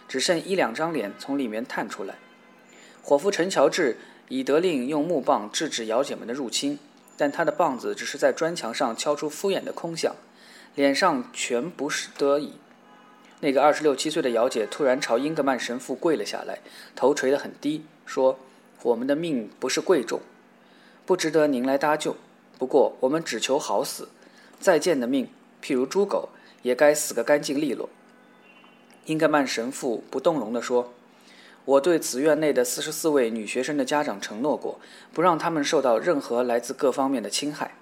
[0.08, 2.16] 只剩一两张脸从里面探出来。
[3.04, 3.98] 伙夫陈乔治
[4.30, 6.80] 已得令用木棒制止姚姐们的入侵，
[7.18, 10.16] 但他的棒子只是在砖墙上敲出敷衍的空响，
[10.76, 12.54] 脸上全不是得意。
[13.44, 16.60] 那个二十六七岁的姚姐突然朝英格曼神父跪了下来，
[16.96, 18.38] 头垂得很低，说
[18.84, 20.22] ：“我们的命不是贵重，
[21.08, 22.16] 不值得您来搭救。
[22.60, 24.10] 不过我们只求好死，
[24.60, 25.28] 再见的命，
[25.64, 26.30] 譬如猪狗，
[26.62, 27.90] 也该死个干净利落。”
[29.08, 30.94] 英格曼神父不动容地说
[31.66, 34.80] ：“我对此院内的四十四位女学生的家长承诺过，
[35.12, 37.74] 不让他们受到任何来自各方面的侵害。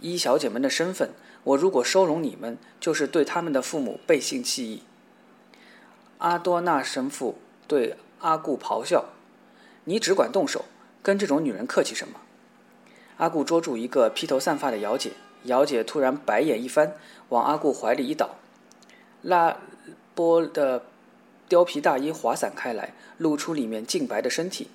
[0.00, 1.10] 依小姐们的身份。”
[1.46, 4.82] 我如果收容你们，就是对他们的父母背信弃义。
[6.18, 9.04] 阿多纳神父对阿顾咆哮
[9.84, 10.64] ：“你只管动手，
[11.04, 12.18] 跟这种女人客气什么？”
[13.18, 15.12] 阿顾捉住一个披头散发的姚姐，
[15.44, 16.96] 姚姐突然白眼一翻，
[17.28, 18.30] 往阿顾怀里一倒
[19.22, 19.56] ：“拉
[20.16, 20.82] 波的
[21.48, 24.66] 貂皮大衣滑散开来，露出里面净白的身体。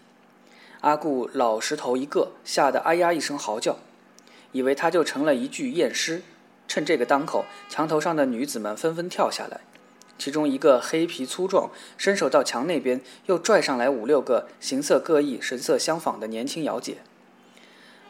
[0.80, 3.78] 阿顾老石头一个，吓得哎呀一声嚎叫，
[4.54, 6.22] 以为他就成了一具验尸。
[6.72, 9.60] 趁这个当口，墙头上的女子们纷纷跳下来，
[10.18, 17.00] 其中一个黑皮粗壮，伸手到墙那边，又拽上来五六个形色各异、神色相仿的年轻瑶姐。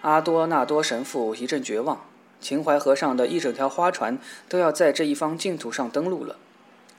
[0.02, 2.06] 阿多纳多神父一阵绝望，
[2.40, 6.36] 秦淮河上的一整条花船都要在这一方净土上登陆了，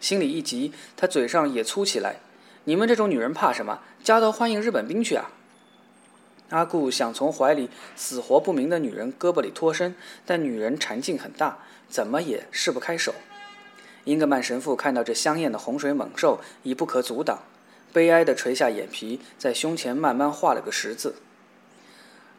[0.01, 2.16] 心里一急，他嘴上也粗起来
[2.66, 3.79] ：“你们这种女人怕什么？
[4.03, 5.31] 家都欢迎日本兵去啊！”
[6.52, 9.94] 阿顾想从怀里死活不明的女人胳膊里脱身，
[10.26, 13.14] 但女人缠劲很大，怎么也释不开手。
[14.04, 17.38] 英格曼神父看到这香艳的洪水猛兽已不可阻挡，
[17.92, 21.14] 悲哀地垂下眼皮，在胸前慢慢画了个十字。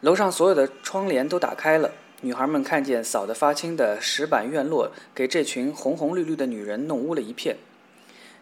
[0.01, 7.57] 楼上所有的窗帘都打开了，女孩们看见扫得发青的石板院落，给这群红红绿绿的女人弄污了一片。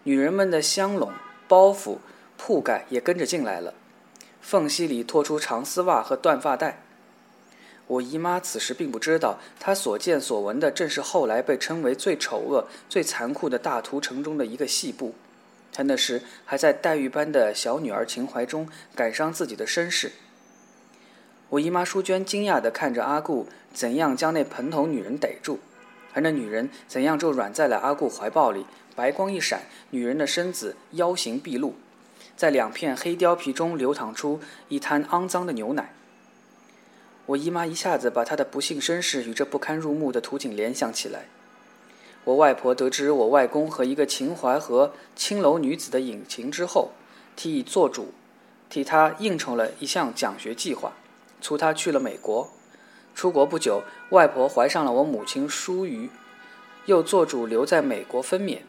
[0.03, 1.13] 女人们的香笼、
[1.47, 1.99] 包袱、
[2.35, 3.73] 铺盖也跟着进来了。
[4.41, 6.81] 缝隙里拖出长丝袜和缎发带。
[7.87, 15.13] 我姨妈此时并不知道，她所见所闻的正是后来被称为最丑恶、最残酷的大屠城中的一个细部。
[15.73, 20.11] 她那时还在黛玉般的小女儿情怀中感伤自己的身世。
[21.49, 25.59] 我姨妈淑娟惊讶地看着阿顾怎样将那蓬头女人逮住，
[26.13, 31.75] 而那女人怎样就软在了阿顾怀抱里，白光一闪，女人的身子腰形毕露。
[32.41, 35.93] 在两片黑貂皮中流淌出一滩肮脏的牛奶。
[37.27, 41.27] 我姨妈一下子把她的不幸身世与这不堪入目的图景联想起来。
[42.23, 46.89] 我外婆得知我外公和一个秦淮河青楼女子的隐情之后，
[47.35, 48.11] 替做主，
[48.71, 50.93] 替他应酬了一项奖学计划，
[51.41, 52.49] 促他去了美国。
[53.13, 56.09] 出国不久，外婆怀上了我母亲淑瑜，
[56.87, 58.61] 又做主留在美国分娩。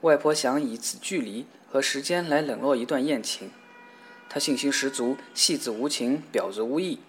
[0.00, 1.46] 外婆想以此距离。
[1.70, 3.50] 和时间来冷落一段艳情，
[4.28, 7.00] 他信心十足，戏子无情，婊子无义。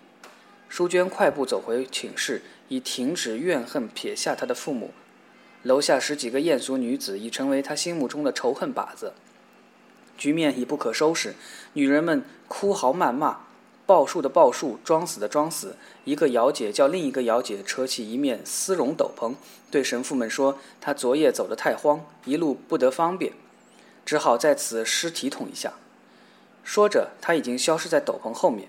[0.67, 4.91] 淑娟快步走回寝室，以停止怨恨撇下他的父母。
[5.63, 9.13] 楼下十几个艳俗女子已成为他心目中的仇恨靶子，
[10.17, 11.36] 局面已不可收拾。
[11.74, 13.39] 女人们哭嚎谩骂，
[13.86, 15.76] 报数的报数，装死的装死。
[16.06, 19.34] 一个姚姐叫另一个姚姐扯起一面丝绒斗篷，
[19.72, 23.34] 对神父们说：“她昨夜走得太慌，一路不得方便。”
[24.10, 25.74] 只好在此尸体捅一下。
[26.63, 28.67] 说着，他已经消失在斗篷后面。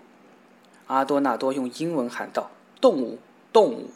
[0.89, 3.19] 阿多纳多用英文喊道：“动物，
[3.51, 3.89] 动物！”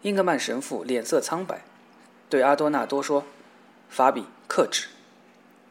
[0.00, 1.62] 英格曼神父脸色苍白，
[2.30, 3.24] 对阿多纳多说
[3.90, 4.86] ：“法比，克制。”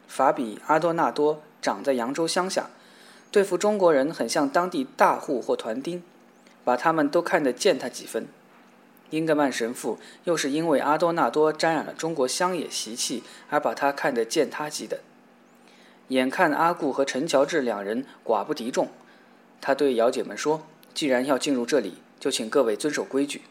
[0.06, 2.70] 法比阿多纳多长在扬州乡下，
[3.32, 6.04] 对付中国人很像当地大户或团丁，
[6.62, 8.28] 把他们都看得见他几分。
[9.10, 15.00] 英格曼神父又是因为阿多纳多沾染了中国乡野习气，而把他看得见他级的。
[16.08, 18.88] 眼看阿顾和陈乔治两人寡不敌众，
[19.60, 20.62] 他对姚姐们说
[20.94, 23.42] ：“既然要进入这里，就请各位遵守规矩。”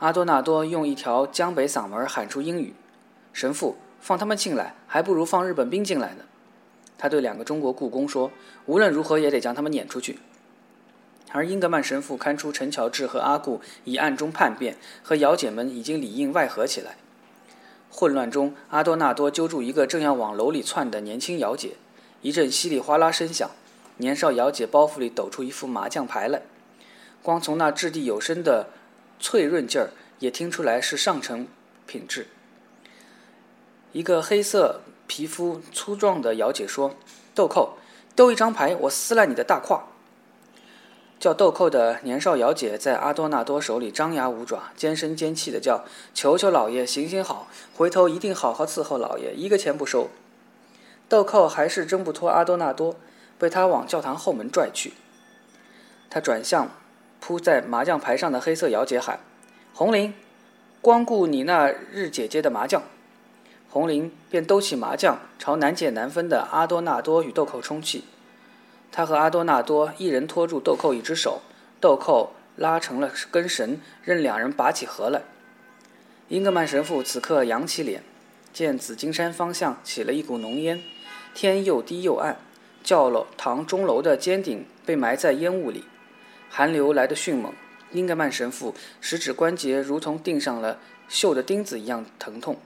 [0.00, 2.74] 阿多纳多用一条江北嗓门喊出英语
[3.32, 6.24] ：“神父，放他们进来，还不如放日本兵进来呢。”
[6.98, 8.30] 他对两个中国雇工说
[8.66, 10.18] ：“无论如何也得将他们撵出去。”
[11.34, 16.96] 而英格曼神父看出陈乔治和阿顾已暗中叛变，和姚姐们已经里应外合起来。
[17.90, 21.72] 混乱中，阿多纳多揪住一个正要往楼里窜的年轻姚姐，
[22.22, 23.50] 一阵稀里哗啦声响，
[23.96, 26.42] 年少姚姐包袱里抖出一副麻将牌来。
[27.20, 28.68] 光从那掷地有声的
[29.18, 31.48] 脆润劲儿，也听出来是上乘
[31.84, 32.28] 品质。
[33.90, 36.94] 一个黑色皮肤粗壮的姚姐说
[37.34, 37.76] ：“豆蔻，
[38.14, 39.88] 丢一张牌，我撕烂你的大胯。”
[41.24, 45.82] 叫豆蔻的年少姚姐在阿多纳多手里张牙舞爪，尖声尖气的叫
[46.12, 50.10] ：“求求老爷行行好，回头一定好好伺候老爷，一个钱不收。”
[51.08, 52.96] 豆蔻还是挣不脱阿多纳多，
[53.38, 54.92] 被他往教堂后门拽去。
[56.10, 56.68] 他转向
[57.20, 59.20] 铺在麻将牌上的黑色姚姐喊
[59.72, 60.12] ：“红玲，
[60.82, 62.82] 光顾你那日姐姐的麻将。”
[63.72, 68.04] 红玲便兜起麻将，朝难解难分的阿多纳多与豆蔻冲去。
[68.96, 71.40] 他和阿多纳多一人拖住豆蔻一只手，
[71.80, 75.22] 豆蔻拉成了根绳，任两人拔起河来。
[76.28, 78.04] 英格曼神父此刻扬起脸，
[78.52, 80.80] 见紫金山方向起了一股浓烟，
[81.34, 82.36] 天又低又暗，
[82.84, 85.82] 教楼堂钟楼的尖顶被埋在烟雾里，
[86.48, 87.52] 寒流来得迅猛。
[87.90, 90.78] 英格曼神父食指关节如同钉上了
[91.10, 92.58] 锈的钉子一样疼痛。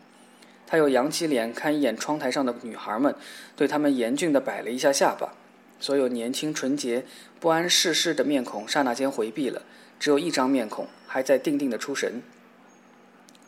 [0.67, 3.14] 他又扬起脸看一眼窗台上的女孩们，
[3.57, 5.33] 对他们严峻地摆了一下下巴。
[5.81, 7.05] 所有年轻、纯洁、
[7.38, 9.62] 不谙世事的面孔刹那间回避了，
[10.01, 12.23] 只有一张面孔还在定定的出神。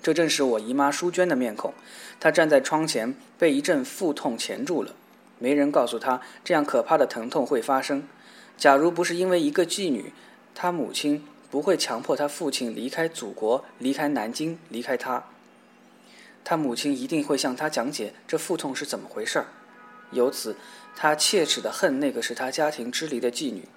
[0.03, 1.75] 这正是我姨妈淑娟的面孔。
[2.19, 4.95] 她站在窗前，被一阵腹痛钳住了。
[5.39, 8.09] 没人告诉她，这样可怕的疼痛会发生。
[8.57, 10.13] 假如不是因为一个妓女，
[10.55, 15.25] 她母亲不会强迫她父亲离开祖国，离开南京，离开她。
[16.45, 19.47] 她母亲一定会向她讲解这腹痛是怎么回事儿。
[20.13, 20.57] 由此，
[20.97, 23.69] 他切齿地恨那个使他家庭支离的妓女。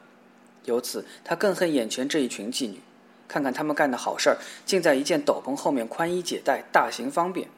[0.66, 2.80] 由此，他更恨眼前这一群妓女。
[3.28, 7.50] 看看他们干的好事儿，竟在一件斗篷后面宽衣解带，大行方便。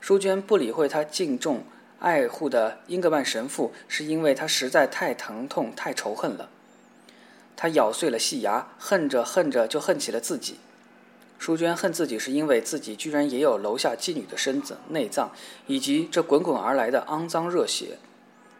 [0.00, 1.64] 淑娟不理会他敬重
[1.98, 6.48] 爱护的英格曼神父，是因为他实在太疼痛、太仇恨了。
[7.56, 10.58] 他咬碎了细牙，恨着恨着就恨起了自己。
[11.38, 15.32] 淑娟恨自己，是因为自己居然也有楼下妓女的身子、内脏，
[15.66, 17.98] 以及这滚滚而来的肮脏热血。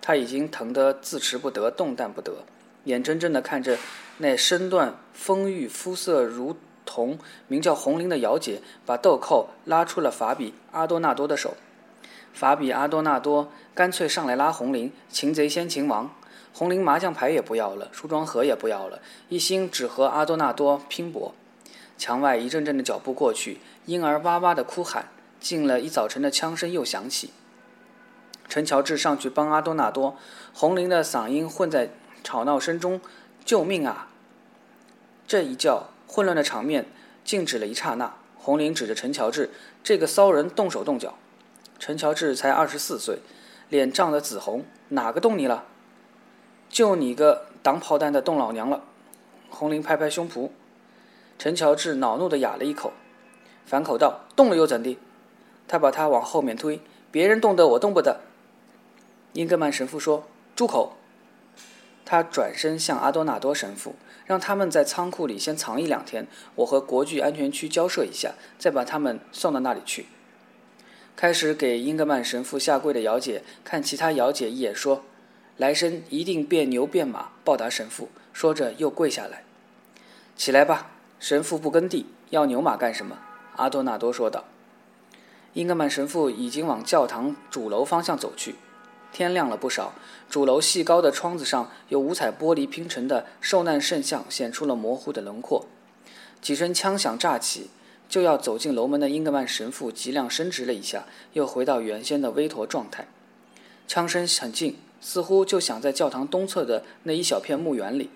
[0.00, 2.44] 他已经疼得自持不得、动弹不得。
[2.84, 3.76] 眼睁睁地看着
[4.18, 6.56] 那身段丰腴、肤色如
[6.86, 11.54] 同名叫红绫的姚姐，把豆蔻拉出了法比阿多纳多的手。
[12.32, 16.14] 法比阿多纳多干脆上来拉红绫，擒贼先擒王。
[16.54, 21.34] 红绫麻将牌也不要了，梳妆盒也不要了，一心只和阿多纳多拼搏。
[21.98, 25.08] 墙外一阵阵的脚步过去，婴儿哇哇的哭喊，
[25.40, 27.30] 静了一早晨的枪声又响起。
[28.48, 30.16] 陈乔治上去帮阿多纳多，
[30.52, 31.90] 红玲的嗓音混在。
[32.24, 33.00] 吵闹声中，
[33.44, 34.08] 救命啊！
[35.26, 36.86] 这一叫，混乱的场面
[37.24, 38.16] 静止了一刹那。
[38.36, 39.50] 红玲指着陈乔治
[39.82, 41.14] ：“这个骚人动手动脚。”
[41.78, 43.20] 陈乔治才二十四岁，
[43.70, 45.64] 脸涨得紫红：“哪个动你了？
[46.68, 48.82] 就你个挡炮弹的动老娘了！”
[49.48, 50.50] 红玲拍拍胸脯。
[51.38, 52.92] 陈乔治恼怒地哑了一口，
[53.64, 54.98] 反口道：“动了又怎地？”
[55.66, 58.20] 他把他往后面推：“别人动的，我动不得。”
[59.38, 60.96] 英格曼神父说：“住口！”
[62.04, 63.94] 他转身向阿多纳多神父，
[64.26, 70.06] 让他们在仓库里先藏一两天，我和国际安全区交涉一下，再把他们送到那里去。
[71.14, 75.04] 开始给英格曼神父下跪的姚姐看其他姚姐一眼，说
[75.56, 79.44] ：“来生一定变牛变马报答神父。”说着又跪下来。
[80.36, 83.16] 起来吧，神父不耕地，要牛马干什么？
[83.54, 84.42] 阿多纳多说道。
[85.52, 88.56] 英格曼神父已经往教堂主楼方向走去。
[89.12, 89.94] 天亮了不少，
[90.30, 95.66] 主楼细高的窗子上有五彩玻璃拼成的受难圣像显出了模糊的轮廓。
[96.40, 97.70] 几声枪响炸起，
[98.08, 103.08] 就要走进楼门的英格曼神父脊梁伸直了一下，又回到原先的微驼状态。
[103.88, 108.10] 枪声很近，似乎就响在教堂东侧的那一小片墓园里。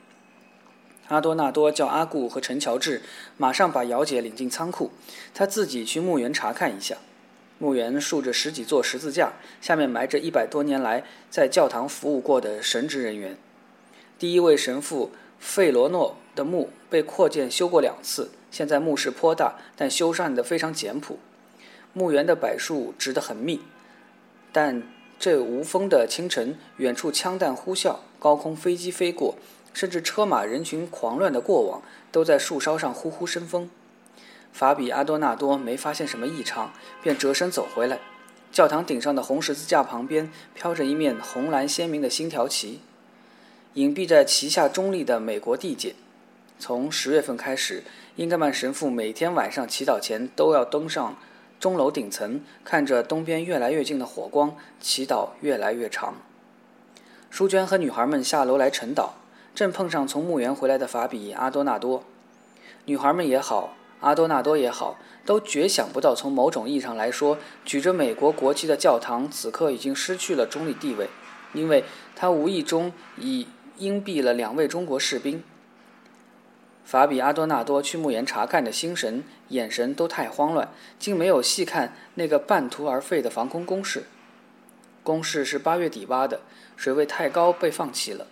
[1.09, 3.03] 阿多纳多叫阿固和陈乔治
[3.37, 4.93] 马上把姚姐领进仓库，
[5.35, 6.97] 他自己去墓园查看一下。
[7.63, 13.37] 墓园竖着十几座十字架，下面埋着一百多年来在教堂服务过的神职人员。
[14.19, 21.21] 第一位神父费罗诺的墓被扩建修过两次，现在墓室颇大，但修缮得非常简朴。
[21.93, 23.61] 墓园的柏树植得很密，
[24.51, 24.83] 但
[25.21, 29.37] 这无风的清晨，远处枪弹呼啸，高空飞机飞过，
[29.73, 33.71] 甚至车马人群狂乱的过往，都在树梢上呼呼生风。
[34.53, 37.99] 法比阿多纳多没发现什么异常，便折身走回来。
[38.53, 42.81] 教堂顶上的红十字架旁边飘着一面红蓝鲜明的星条旗，
[43.75, 45.95] 隐蔽在旗下中立的美国地界。
[46.59, 47.83] 从十月份开始，
[48.17, 51.17] 英格曼神父每天晚上祈祷前都要登上
[51.59, 56.17] 钟楼顶层，看着东边越来越近的火光，祈祷越来越长。
[57.31, 59.13] 淑娟和女孩们下楼来晨祷，
[59.55, 62.05] 正碰上从墓园回来的法比阿多纳多。
[62.85, 63.75] 女孩们也好。
[64.03, 71.09] 阿多纳多也好，都绝想不到，从某种意义上来说，举着美国国旗的教堂此刻已经失去了中立地位，
[71.55, 71.85] 因为
[72.15, 73.47] 他无意中已
[73.79, 75.43] 荫蔽了两位中国士兵。
[76.85, 84.05] 法比阿多纳多去墓园查看的心神、眼神都太慌乱，竟没有细看那个半途而废的防空工事。
[85.05, 86.41] 工事是八月底挖的，
[86.77, 88.27] 水位太高被放弃了。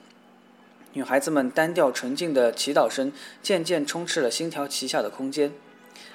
[0.93, 5.53] 女孩子们单调纯净的祈祷声渐渐充斥了星条旗下的空间。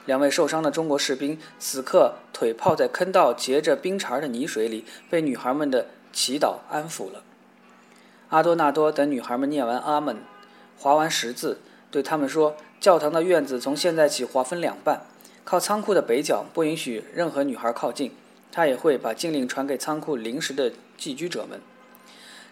[0.06, 7.24] 两位受伤的中国士兵此刻腿泡在坑道结着冰碴的泥水里，被女孩们的祈祷安抚了。
[8.30, 10.18] 阿多纳多等女孩们念完阿门，
[10.78, 11.60] 划完十字，
[11.90, 15.02] 对他们说：“教堂的院子从现在起划分两半，
[15.44, 18.12] 靠仓库的北角不允许任何女孩靠近。
[18.52, 21.62] 他也会把禁令传给仓库临时的寄居者们。”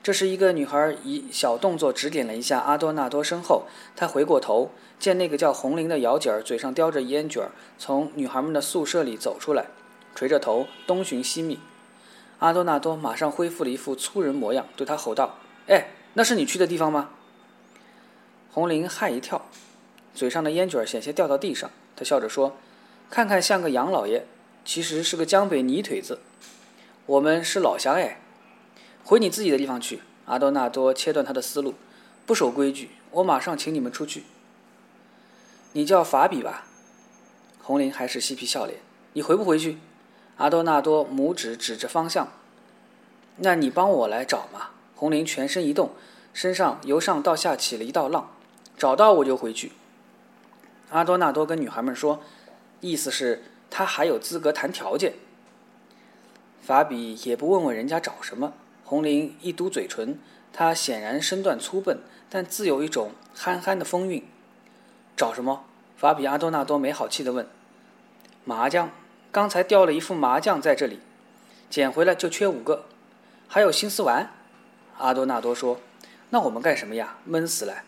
[0.03, 3.63] 这时，一个女孩以小动作指点了一下阿多纳多身后。
[3.95, 9.67] 他回过头，见那个叫红玲的姚姐儿嘴上叼着烟卷儿，从女孩们的宿舍里走出来，
[10.13, 11.57] 垂着头东寻西觅。
[12.39, 15.37] 阿多纳多马上恢复了一副粗人模样，对他吼道
[15.67, 17.11] ：“哎，那是你去的地方吗？”
[18.51, 19.45] 红玲吓一跳，
[20.13, 21.71] 嘴上的烟卷儿险些掉到地上。
[21.95, 22.57] 他笑着说
[23.09, 24.25] ：“看看像个杨老爷，
[24.65, 26.19] 其实是个江北泥腿子。
[27.05, 28.19] 我们是老乡哎，
[29.03, 30.01] 回你自己的地方去。
[30.25, 31.75] 阿多纳多切断他的思路，
[32.25, 34.23] 不守规矩，我马上请你们出去。
[35.73, 36.65] 你叫法比吧？
[37.61, 38.79] 红林还是嬉皮笑脸。
[39.13, 39.77] 你回不回去？
[40.37, 42.29] 阿多纳多拇指指着方向。
[43.37, 44.69] 那你帮我来找嘛。
[44.95, 45.91] 红林全身一动，
[46.33, 48.31] 身上由上到下起了一道浪。
[48.77, 49.73] 找到我就回去。
[50.89, 52.21] 阿多纳多跟女孩们说，
[52.79, 55.15] 意思是他还有资格谈条件。
[56.61, 58.53] 法比也不问问人家找什么。
[58.83, 60.19] 红林一嘟嘴唇，
[60.51, 64.23] 他显然身段粗笨，但自有一种憨憨的风韵。
[65.15, 65.65] 找什么？
[65.95, 67.47] 法比阿多纳多没好气地问。
[68.43, 68.91] 麻将，
[69.31, 70.99] 刚才掉了一副麻将在这里，
[71.69, 72.85] 捡回来就缺五个。
[73.47, 74.31] 还有心思玩？
[74.97, 75.79] 阿多纳多说。
[76.31, 77.17] 那我们干什么呀？
[77.23, 77.83] 闷死了。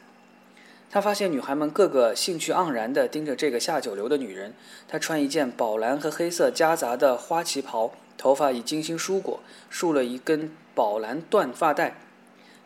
[0.90, 4.54] 他发现女孩们个个兴趣盎然地盯着这个下九流的女人。
[4.88, 11.96] 她穿一件宝蓝和黑色夹杂的花旗袍，头发已精心梳过，束了一根宝蓝缎发带。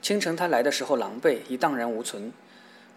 [0.02, 2.34] 清晨她来的时候狼狈，已荡然无存。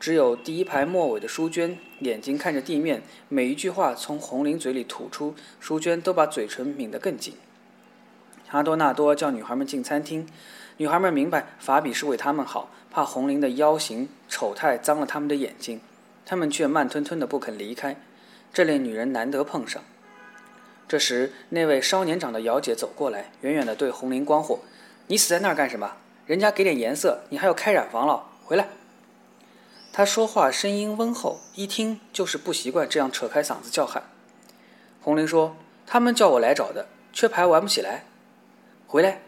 [0.00, 7.34] 只有第一排末尾的淑娟，眼睛看着地面，每一句话从红玲嘴里吐出，淑娟都把嘴唇抿得更紧。
[8.50, 10.26] 阿多纳多叫女孩们进餐厅。
[10.78, 15.80] 女孩们明白法比是为他们好，怕红绫的妖形丑态脏了他们的眼睛，
[16.24, 17.96] 他们却慢吞吞的不肯离开。
[18.52, 19.82] 这类女人难得碰上。
[20.88, 24.58] 这时，那位稍年长的姚姐走过来，远远的对红绫光火
[25.06, 25.92] ：“你死在那儿干什么？
[26.26, 28.24] 人家给点颜色，你还要开染房了？
[28.44, 28.68] 回来！”
[29.92, 34.04] 他说话声音温厚，一听就是不习惯这样扯开嗓子叫喊。
[35.02, 38.04] 红玲说：“他们叫我来找的，缺牌玩不起来。
[38.86, 39.20] 回来！”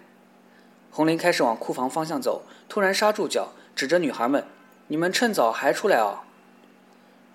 [0.90, 4.46] 红玲开始往库房方向走，突然刹住脚，指着女孩们
[4.88, 6.24] ：“你们趁早还出来啊！”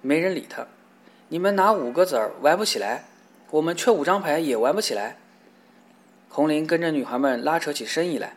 [0.02, 0.66] 没人理他。
[1.28, 3.04] 你们拿五个子儿玩不起来，
[3.52, 5.18] 我们缺五张牌也玩不起来。
[6.30, 8.34] 红林跟着女孩们拉扯起生意来。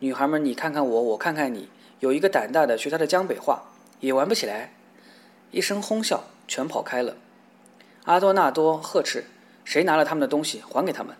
[0.00, 1.68] 女孩们，你看看我，我看看你，
[2.00, 3.62] 有一个胆大的学他的江北话，
[4.00, 4.72] 也玩不起来。
[5.50, 7.16] 一声哄笑，全跑开了。
[8.04, 9.24] 阿多纳多呵斥
[9.64, 11.16] ：“谁拿了他们的东西，还给他们！”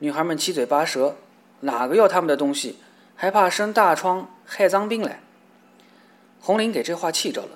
[0.00, 1.16] 女孩们七嘴八舌。
[1.60, 2.78] 哪个要他们的东西，
[3.14, 5.20] 还怕生大疮害脏病来？
[6.40, 7.50] 红林给这话气着了，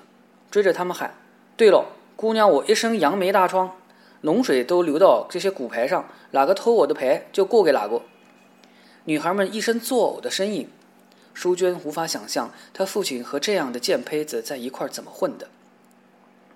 [0.49, 1.15] 追着他们喊
[1.57, 3.75] ：“对了，姑娘，我一身杨梅大疮，
[4.23, 8.01] 脓水都流到这些骨牌上，哪个偷我的牌就过给哪个。”
[9.05, 10.69] 女孩们一身作呕的身影。
[11.33, 15.47] 淑娟无法想象她父亲和这样的贱胚子在一块怎么混的。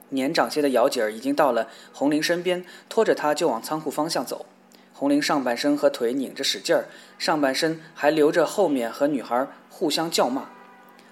[0.09, 4.47] 年长些的姚姐儿已经到了红玲身边，拖着她就往仓库方向走。
[4.93, 6.85] 红玲上半身和腿拧着使劲儿，
[7.19, 10.49] 上半身还留着后面和女孩互相叫骂，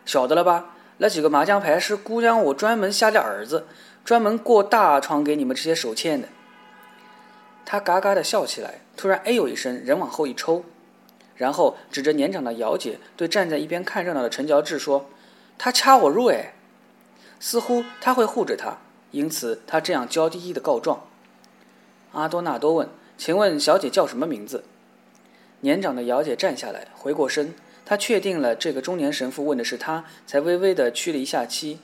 [0.05, 0.73] 晓得了吧？
[0.97, 3.67] 那几个麻将牌是姑娘我专门下的儿子，
[4.03, 6.27] 专门过大窗给你们这些手欠的。
[7.71, 10.63] 他嘎嘎的笑起来，突然哎呦一声，人往后一抽，
[11.35, 15.05] 然后指着年长的姚姐对站在一边看热闹的陈乔治说
[15.59, 16.55] ：“他掐我入哎，
[17.39, 18.79] 似乎他会护着他，
[19.11, 21.05] 因此他这样娇滴滴的告状。”
[22.13, 22.89] 阿多纳多问。
[23.19, 24.63] 请问小姐叫什么名字？
[25.59, 27.53] 年长的姚姐站下来，回过身，
[27.85, 31.77] 她确定了这个中年神父问的是她，才微微的屈了一下膝，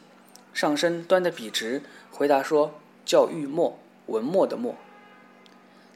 [0.51, 2.73] 上身端得笔直，回答说
[3.05, 3.77] ：“叫玉墨，
[4.07, 4.75] 文墨的墨。”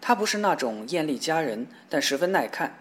[0.01, 2.77] 她不是那种艳丽佳人，但十分耐看，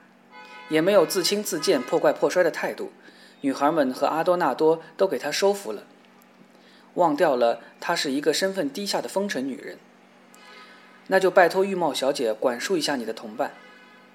[0.69, 2.93] 也没有自轻自贱、破罐破摔的态度。
[3.41, 5.85] 女孩们和阿多纳多都给她收服了，
[6.95, 9.79] 忘掉了她是一个身份低下的风尘女人。
[11.09, 13.53] 那就拜托玉墨小姐管束一下你的同伴。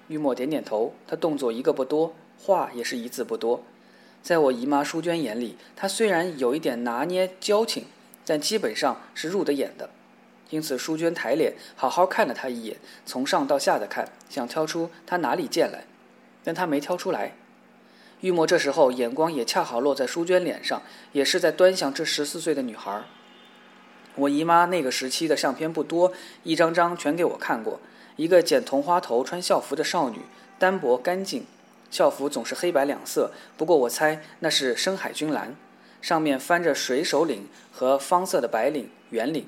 [0.08, 3.64] 玉墨点点头，她动作一个不多，话也是一字不多。
[4.22, 7.84] 在我姨妈淑娟眼里，她虽然有一点拿捏交情，
[8.24, 9.90] 但基本上是入得眼的。
[10.50, 15.84] 因此，淑娟抬脸，好好看了他一眼，从上到下的看，想挑出他哪里贱来，
[16.44, 17.32] 但她没挑出来。
[18.20, 20.80] 玉墨这时候眼光也恰好落在淑娟脸上，
[21.12, 23.02] 也是在端详这十四岁的女孩。
[24.14, 26.12] 我姨妈那个时期的相片不多，
[26.44, 27.80] 一张张全给我看过。
[28.16, 30.20] 一个剪同花头、穿校服的少女，
[30.58, 31.44] 单薄干净，
[31.90, 33.32] 校服总是黑白两色。
[33.56, 35.56] 不过我猜那是深海军蓝，
[36.00, 39.46] 上面翻着水手领和方色的白领圆领。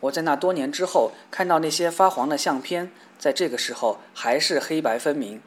[0.00, 5.40] 我在那多年之后看到那些发黄的相片，在这个时候还是黑白分明。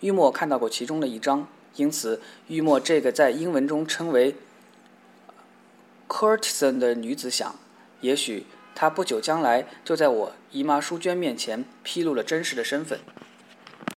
[0.00, 4.36] 玉墨看到过其中的一张，因此玉墨这个在英文中称为。
[6.08, 7.54] courtesan 的女子想，
[8.00, 12.98] 也许她不久将来就在我姨妈淑娟面前披露了真实的身份。